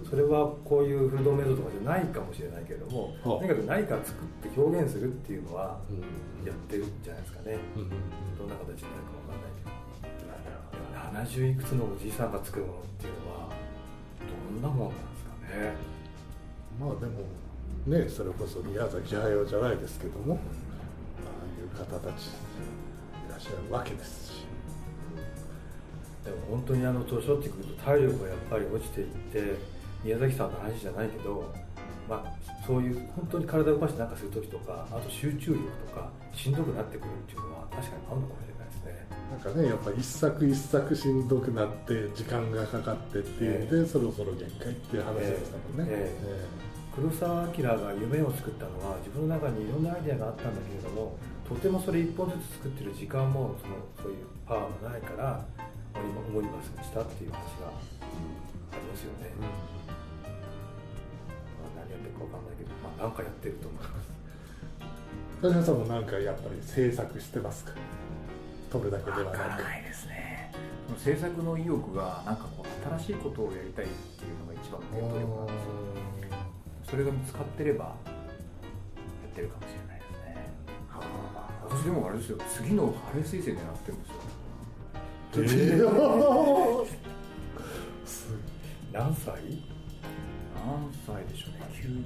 [0.10, 6.02] それはこういうフルドメイドとかじゃないかもしれないけれどもはあとにかく何か作って表現するっていうのはうん。
[6.45, 7.58] やってるんじゃないですかね。
[7.78, 7.89] うん
[8.36, 9.71] どんな形になるかわかんないけど。
[11.41, 13.50] 70いくつのおじいさんが作るものっていうのは
[14.52, 15.74] どんなもんなんですかね。
[16.80, 17.24] まあでも
[17.88, 20.38] ねそれこそ宮崎駿じゃないですけどもあ
[21.43, 22.30] あいう方たちい
[23.30, 24.41] らっしゃるわけですし
[26.24, 29.56] でも本当にあの年取ってくると体力がやっぱり落ちていって
[30.04, 31.54] 宮崎さんの話じゃないけど、
[32.10, 39.08] まあ、そういう本当に体を動かしてなんかする時とかあと集中力とかしんどくなってくるっていうのは確かにあるのかもしれないですね。
[39.32, 46.48] なんかねやっぱ一作一作しんどくなって時間がかかってっていうんで、そろそろ限界っていう話でしたもんね、え
[46.94, 55.46] 黒澤明が夢を作ったのは自分の中にいろんなアイデアがあったんだけれどもとてもそれ一本ずつ作ってる時間もそのそういうパワーがないから
[55.96, 56.00] オ
[56.32, 57.76] モニバスにしたっていう話があ
[58.76, 59.48] りますよね、ま
[61.82, 64.12] あ、何やってるかわかんないけど、まあ、なんかやってると思います。
[65.42, 67.74] 田島さんもなんかやっぱり制作してますか？
[68.72, 70.54] 撮るだけではなくいですね。
[70.98, 75.72] 制作の意欲がなんかこう新しいことをやりたいっていうのが一番の原動力なんですよ。
[76.90, 77.96] それが見つかってれば
[79.32, 80.54] ってるかもしれないですね。
[81.68, 82.38] 私でもあれですよ。
[82.54, 84.16] 次のハレー彗星狙ってるんですよ
[85.34, 86.86] えー
[88.91, 89.34] 何歳？
[90.54, 91.60] 何歳でしょうね。
[91.74, 92.04] 90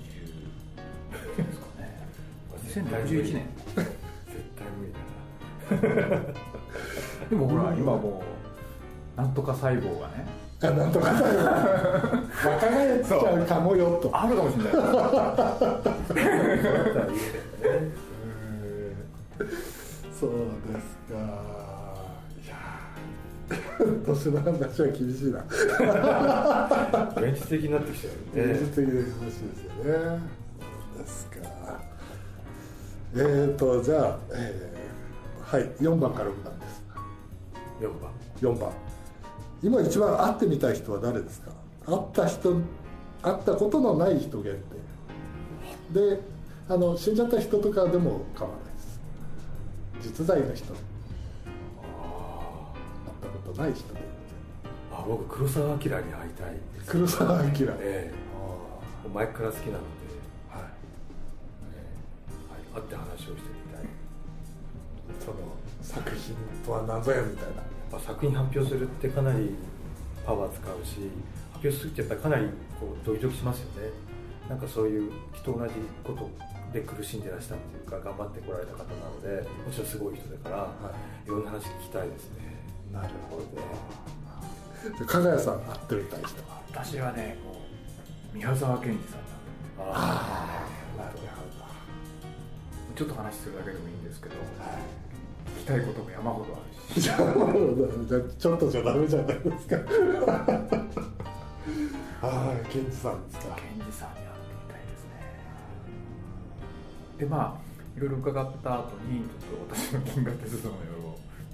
[1.37, 1.83] ですかね。
[3.07, 3.49] 2061年。
[3.75, 3.89] 絶
[4.55, 4.97] 対無理だ
[6.17, 6.23] な。
[7.29, 8.21] でもほら今も
[9.17, 10.27] うなんとか細胞がね。
[10.61, 11.25] あなんとかだよ
[12.45, 14.09] 若返っちゃうかもよと。
[14.13, 14.73] あるかもしれない。
[20.17, 20.29] そう
[20.71, 21.64] ですか
[24.05, 25.43] 年の話は厳しいな。
[27.15, 28.53] 現実的になってきちゃうよね。
[28.53, 30.19] 現実的な話ですよね。
[30.95, 31.79] そうですか。
[33.15, 36.83] えーとじゃあ、えーはい4番から6番です。
[37.81, 38.11] 4番。
[38.55, 38.71] 4番。
[39.63, 41.51] 今一番会ってみたい人は誰ですか？
[41.85, 42.53] 会った人
[43.21, 44.55] 会ったことのない人限
[45.93, 45.99] 定。
[46.17, 46.19] で
[46.67, 50.19] あの死んじゃった人とかでも構わないです。
[50.19, 50.73] 実在の人
[53.55, 54.01] ことない人で。
[54.91, 56.01] あ僕黒澤明に会い
[56.33, 57.49] たい黒澤明。
[57.79, 58.13] ええ。
[59.13, 59.79] 前から好きなので、
[60.49, 60.63] はい。
[61.73, 61.81] え
[62.71, 63.85] い、会って話をしてみたい。
[65.19, 65.35] その
[65.81, 67.55] 作品とは何ぞやみたいな。
[67.55, 69.55] やっぱ作品発表するってかなり
[70.25, 71.11] パワー使うし
[71.53, 72.47] 発表するってやっぱりかなり
[72.79, 73.89] こうドキドキしますよね。
[74.49, 76.29] なんかそういうきっと同じこと
[76.71, 80.69] で苦しんでらしたっていうか頑張ってこられた方なのでもちろんすごい人だから、
[81.25, 82.44] い、ろんな話聞きたいですね
[82.95, 87.51] なるほどで加賀谷さん会ってみたい人は私はねも
[88.33, 91.17] う宮沢賢治さんなんであなる
[92.95, 94.35] ちょっと話するだけでもいいんですけど、
[95.57, 96.59] 聞きたいことも山ほどあ
[96.95, 97.01] るし。
[97.01, 99.75] じゃあじゃあちょっとじゃダメじゃないですか。
[99.75, 99.81] は
[102.65, 103.57] いケンジさんですか。
[103.57, 105.19] 賢治さんに会ってみたいですね。
[107.19, 107.59] でまあ
[107.97, 110.94] いろいろ伺った後にちょっと私の銀河鉄道の夜を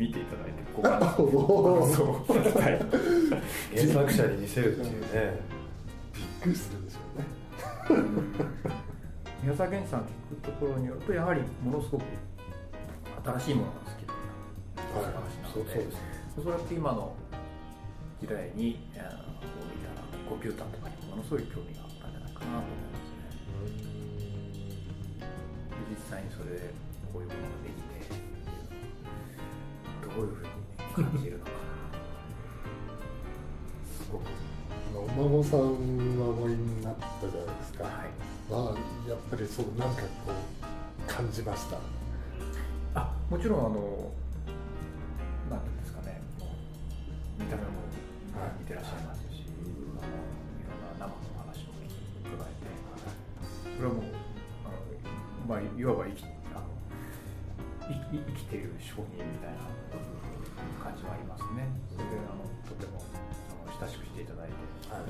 [0.01, 2.79] 見ていただいてご感想おー感想を聞きたい。
[3.85, 5.39] 原作者に見せるっていうね。
[6.15, 8.05] びっくりするでしょうね。
[9.43, 10.03] 宮沢賢治さん聞
[10.41, 12.03] くところによるとやはりものすごく
[13.25, 14.17] 新しいものが好きだっ
[14.93, 15.97] たはい話なのでそうそうです
[16.37, 17.15] おそらく今の
[18.19, 23.29] 時代にあのこう見たらコンピューターとかにものすごい興味があったんじゃないかなと思いますね。
[25.69, 26.73] で実際にそれで
[27.13, 27.90] こういうものができて
[30.15, 31.37] どういうふうに感じる。
[31.37, 31.51] のか。
[31.51, 31.57] な
[34.03, 34.23] すごく
[34.93, 35.65] お孫さんは
[36.41, 37.93] おいになったじゃないですか、はい。
[38.49, 40.33] まあやっぱりそうなんかこう
[41.07, 41.77] 感じました？
[42.93, 44.11] あもちろんあの
[45.49, 46.21] なんていうんですかね。
[47.39, 47.69] 見た目も
[48.35, 51.71] はい似てらっしゃいますし、あのいろんな生の話を
[52.27, 52.67] 伺えて、
[53.77, 54.03] それはもう
[54.65, 54.75] あの、
[55.47, 56.23] まあ、いわば生き
[58.11, 59.59] 生きている証人みたいな
[60.83, 61.67] 感じはありますね。
[61.91, 63.03] それであのとても
[63.65, 64.53] あの親しくしていただいて、
[64.89, 65.09] はい。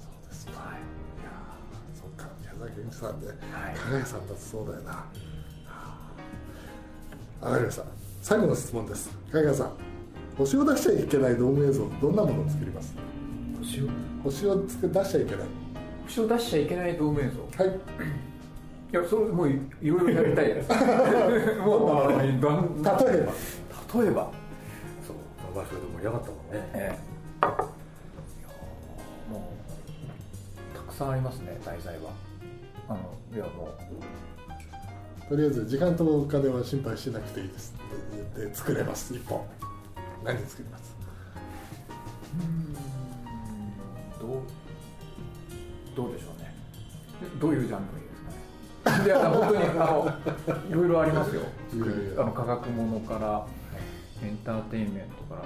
[0.00, 0.80] そうですかはい。
[0.80, 2.28] いやーそっか。
[2.40, 3.38] 宮崎健一さんではい。
[3.74, 5.06] 加賀谷さんだとそうだよな。
[7.40, 7.84] わかりました。
[8.22, 9.10] 最後の質問です。
[9.32, 9.72] 加賀谷さん
[10.36, 12.94] 星を出しちゃいけないドーム映像どんなものを作ります？
[13.58, 13.88] 星を？
[14.24, 15.46] 星を出しちゃいけない。
[16.06, 17.64] 星を出しちゃいけない同盟像？
[17.64, 17.78] はい
[18.92, 20.68] いや、それもういいろいろやりたいです。
[21.62, 22.62] もう例えば。
[24.02, 24.30] 例えば。
[25.06, 25.16] そう
[25.54, 26.70] まあそれで盛り上がったもんね。
[26.74, 26.98] え
[27.42, 27.46] え、
[29.32, 29.52] も
[30.74, 32.10] うたくさんありますね題材は。
[32.88, 32.98] あの
[33.32, 35.28] いやもう。
[35.28, 37.72] とりあえず時間とお金は心配しなくていいです。
[37.76, 37.80] っ
[38.18, 39.40] て言って作れます一本。
[40.24, 40.96] 何作ります？
[44.20, 44.30] どう
[45.96, 46.52] どうでしょうね。
[47.40, 47.99] どういうジャンル
[49.04, 50.12] で本当にあの
[50.68, 51.42] いろいろありますよ。
[51.74, 52.22] いやいや。
[52.22, 53.46] あの科学ものから
[54.26, 55.42] エンターテインメントから。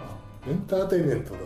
[0.47, 1.41] エンターテインメントだっ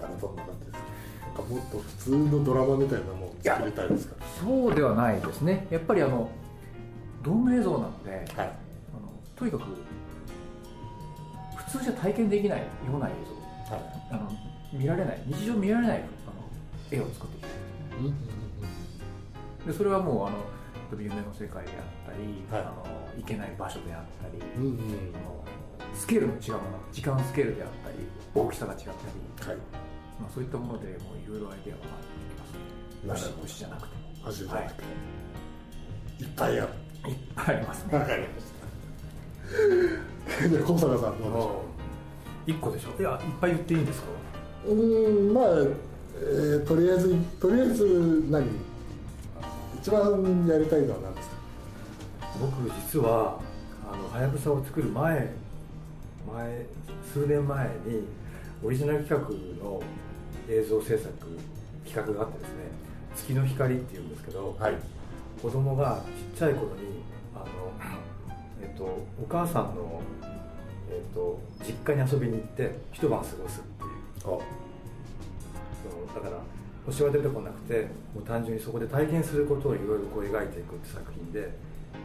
[0.00, 0.78] たらどんな感じですか？
[1.24, 4.16] なんかもっと普通のドラマみたいなものを作りたいですか？
[4.40, 5.66] そうではないですね。
[5.70, 6.30] やっぱりあの
[7.22, 8.26] ドーム映像なのではい。
[8.36, 8.54] あの
[9.34, 9.64] とにかく
[11.56, 13.12] 普通じゃ体験できないような映
[13.68, 13.74] 像。
[13.74, 13.84] はい。
[14.10, 14.30] あの
[14.72, 15.22] 見られない。
[15.26, 16.06] 日常見られないあの
[16.90, 17.50] 絵を作っていきたい
[18.00, 19.66] うんうん。
[19.66, 20.36] でそれはもうあの
[21.02, 22.62] 夢の世界であったり、はい。
[22.62, 22.84] あの
[23.18, 24.78] 行けない場所であったり、うんうん。
[25.94, 27.96] スケールの違うもの時間スケールであったり
[28.34, 29.58] 大きさが違ったり、はい。
[30.20, 33.34] まあ、そういったものでもういろいろアイデアが生まれてきますね。
[33.42, 34.82] 星じゃなくても味じゃなくて、
[36.20, 36.68] い、っぱいある。
[37.10, 37.98] いっぱいありますね。
[37.98, 38.44] わかりまし
[40.40, 40.48] た。
[40.48, 41.64] で 小坂さんどうでしょ
[42.46, 43.00] 1個でしょ？
[43.00, 44.08] いやいっぱい言っていいんですか？
[44.68, 45.44] うんまあ、
[46.16, 48.46] えーとりあえずとりあえず何？
[49.84, 51.36] 一番やりたいのは何ですか？
[52.40, 53.38] 僕実は
[53.86, 55.30] あのはやぶさを作る前
[56.26, 56.66] 前
[57.12, 58.06] 数年前に
[58.64, 59.82] オリジナル企画の
[60.48, 61.12] 映像制作
[61.84, 62.54] 企画があってですね
[63.14, 64.74] 「月の光」っていうんですけど、はい。
[65.42, 66.00] 子供が
[66.32, 67.02] ちっちゃい頃に
[67.34, 67.44] あの、
[68.62, 70.00] えっと、お母さんの、
[70.90, 74.40] えっと、実家に遊びに行って一晩過ごすっていう
[76.14, 76.38] だから
[76.86, 81.48] 星は出てこなくてもう単純にそこで体験することをいろいろこう描いていくって作品で、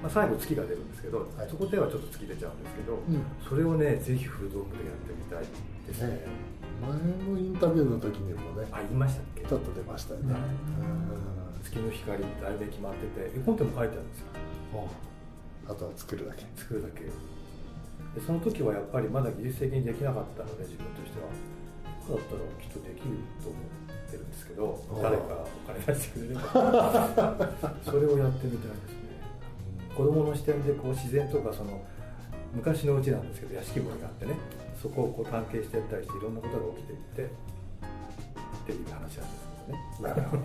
[0.01, 1.49] まあ、最後月が出るんですけど、はい。
[1.49, 3.23] そこではちょっと月出ちゃうんですけど、ん。
[3.43, 5.43] それをねぜひフルドームでやってみたい
[5.85, 6.07] ですね。
[6.07, 6.25] ね。
[6.79, 6.91] 前
[7.27, 9.41] のインタビューの時にもねあ言いましたっけ？
[9.43, 10.35] ちょっと出ましたよね。
[11.63, 14.27] 月の光題名決まってて絵コンテも書いてあるんですよ。
[14.75, 15.09] うん
[15.69, 16.47] あとは作るだけ。
[16.55, 17.03] 作るだけ。
[17.03, 17.11] で
[18.25, 21.27] その時はやっぱりまだ技術的にできなかったので自分としては。
[22.09, 23.61] だったらきっとできると思っ
[24.11, 25.23] てるんですけど誰か
[25.65, 26.41] お金出してくれれば
[27.83, 29.09] それをやってみたいですね。
[29.95, 31.81] 子供の視点でこう自然とかその
[32.53, 34.33] 昔のうちなんですけど屋敷森があってね。
[34.81, 37.27] そこをこう探検していったりしていろんなことが起きていってっ
[38.65, 39.23] ていう話なんですけ
[39.73, 39.83] どね。
[40.01, 40.43] なるほど。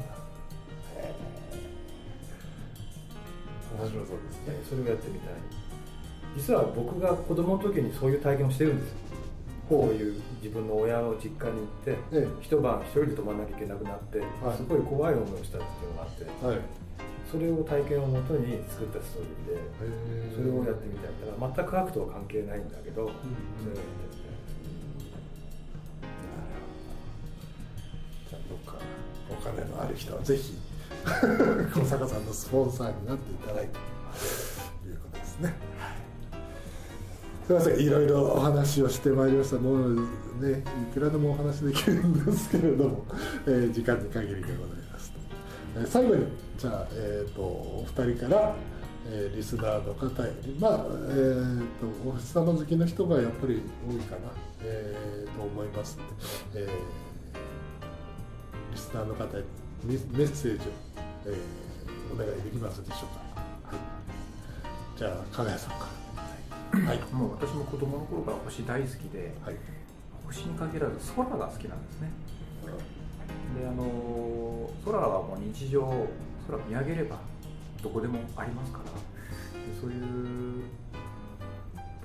[3.78, 4.54] 面白そうですね。
[4.54, 5.34] ねそれをやってみたい。
[6.36, 8.96] 実は僕が子供の時にそういう体験をしてるんですよ
[9.68, 12.28] こういう自分の親の実家に行って、ええ。
[12.40, 14.56] 一晩一人で泊まらなきゃいけなくなって、はい。
[14.56, 16.58] すごい怖い思いをしたっていうのがあってはい。
[17.30, 23.20] それを体験をもとに作ったストーリーでそれをやってみたいだから全く科学とは関係ないんだけど、それをやって
[24.06, 24.34] みたい
[28.30, 28.78] じゃあどっか
[29.30, 30.54] お金のある人はぜひ
[31.74, 35.54] 小坂さんのスポンサーになっていただいてということですね。
[37.46, 37.78] すみません。
[37.78, 39.58] いろいろお話をしてまいりました。
[39.58, 39.94] もう
[40.40, 43.04] ねいくらでもお話できるんですけれども、
[43.46, 45.12] えー時間に限りでございます、
[45.76, 46.26] えー最後に
[46.56, 48.54] じゃあ、えー、とお二人から、
[49.06, 54.32] えーリスナーの方へまあえー、とお星様好きの人がやっぱり多いかな、
[54.62, 56.70] えーと思いますので、えー
[58.72, 59.44] リスナーの方へ
[59.84, 60.70] メメッセージを、
[61.26, 61.34] えー
[62.14, 66.03] お願いできますでしょうか、はい、じゃあ加賀谷さんから。
[66.74, 66.98] はい。
[67.12, 69.56] もう私も子供の頃から星大好きではい。
[70.26, 72.10] 星に限らず空が好きなんですね。
[73.60, 75.82] であの空はもう日常
[76.48, 77.18] 空見上げれば
[77.82, 78.90] どこでもありますからで
[79.80, 80.64] そういう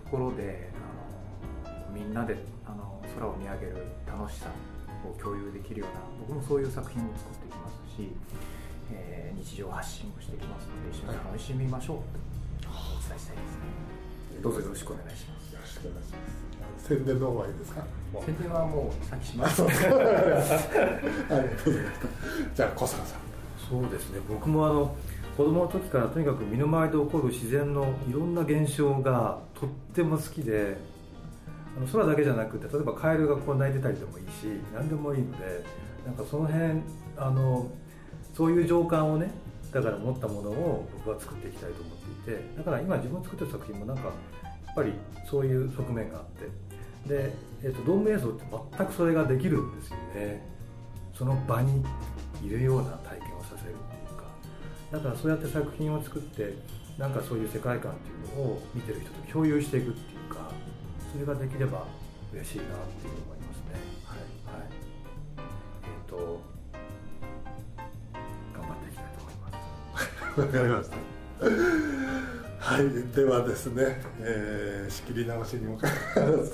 [0.06, 4.50] ところであのみんなであの空を見上げる楽しさ
[5.04, 8.10] を共有できるような僕もそういう作品を作っていきますし、
[8.94, 11.98] えー日常発信をしていきますので一緒に楽しみましょう
[12.62, 12.74] とお
[13.08, 13.99] 伝えしたいですね
[14.42, 15.54] どうぞよろしくお願いします。
[15.54, 16.18] よろしくお願いしま
[16.80, 17.84] す宣伝の方はいいですか？
[18.26, 22.08] 宣伝はもうさっきしました ありがとうございました。
[22.56, 23.20] じゃあ小坂さん。
[23.70, 24.20] そうですね。
[24.28, 24.96] 僕もあの
[25.38, 30.76] 子供の時からとにかく身の回りで起こる自然のいろんな現象がとっても好きで
[31.78, 35.64] あの空だけじゃなくて例えばカエルがこう鳴いてたりでもいいし何でもいいので
[36.06, 36.82] なんかその辺
[37.16, 37.70] あの
[38.34, 39.32] そういう情感をね
[39.72, 44.10] だから持ったものを僕は作っていきたいと思っていてだから今自分作ってる作品もなんかや
[44.72, 44.94] っぱり
[45.30, 46.70] そういう側面があって
[47.08, 48.44] で、えっとドーム映像って
[48.78, 50.46] 全くそれができるんですよね。
[51.14, 51.84] その場に
[52.44, 53.74] いるような体験をさせるってい
[54.14, 54.24] うか。
[54.92, 56.56] だからそうやって作品を作って
[56.98, 60.52] なんかそういう世界観っていうのを見てる人と共有していくっていうか
[61.12, 61.88] それができれば
[62.34, 63.80] 嬉しいなっていう思いますね。
[64.06, 65.42] はい、はい、え
[66.06, 66.42] っ、と
[70.40, 70.98] わかりました。
[72.60, 76.52] はい、ではですね、えー仕切り直しにもかかわらず、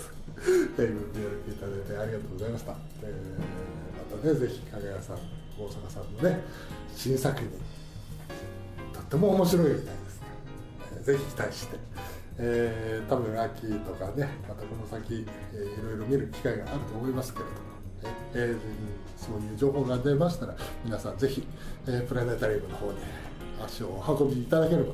[0.77, 2.75] えー、ご協力いただいてありがとうございました。
[3.03, 5.17] えーまたね、ぜひ、かがやさん、
[5.57, 6.41] 大阪さんのね、
[6.95, 7.49] 新作に、
[8.93, 10.27] とっても面白いみたいですね。
[10.97, 11.77] えーぜひ期待して、
[12.37, 18.57] えー多分秋とかね、またこの先、えーいろいろ見る機会があると思いますけれども、えー
[19.17, 21.47] そういう情報が出ましたら皆さんぜひ、
[21.87, 22.99] えープラネタリウムの方に
[23.63, 24.85] 足をお運びいただければ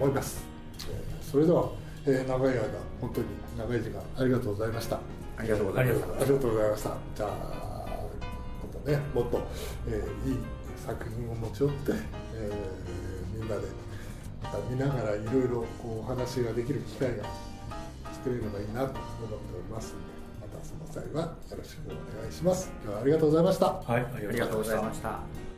[0.00, 0.44] 思います、
[0.88, 1.70] えーそれでは、
[2.06, 2.60] えー長い間
[3.00, 4.98] 本当に長い時間ありがとうございました。
[5.38, 6.96] ありがとうございますありがとうございました。
[7.14, 7.96] じゃあ
[8.62, 9.40] 今度ねもっと、
[9.88, 10.38] えーいい
[10.76, 11.92] 作品を持ち寄って、
[12.34, 13.62] えーみんなで
[14.42, 17.24] また見ながらいろいろこうお話ができる機会が
[18.12, 18.98] 作れればいいなと思って
[19.54, 22.70] おりますのでまたその際はよろしくお願いします。
[22.82, 23.66] 今日はありがとうございました。
[23.66, 25.49] はいあありがとうございました